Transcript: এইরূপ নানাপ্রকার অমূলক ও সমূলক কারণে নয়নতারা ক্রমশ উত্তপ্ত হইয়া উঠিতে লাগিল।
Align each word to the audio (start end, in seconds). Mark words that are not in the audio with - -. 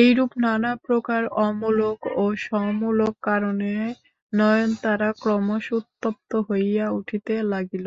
এইরূপ 0.00 0.30
নানাপ্রকার 0.42 1.22
অমূলক 1.42 1.98
ও 2.16 2.34
সমূলক 2.44 3.14
কারণে 3.22 3.72
নয়নতারা 4.32 5.10
ক্রমশ 5.20 5.64
উত্তপ্ত 5.78 6.30
হইয়া 6.48 6.86
উঠিতে 6.98 7.34
লাগিল। 7.52 7.86